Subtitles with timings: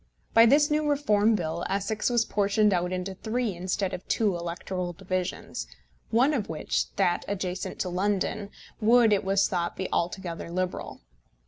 [0.33, 4.93] By this new Reform Bill Essex was portioned out into three instead of two electoral
[4.93, 5.67] divisions,
[6.09, 11.01] one of which that adjacent to London would, it was thought, be altogether Liberal.